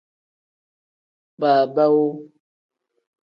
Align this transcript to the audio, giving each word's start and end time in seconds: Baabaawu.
Baabaawu. 1.39 2.07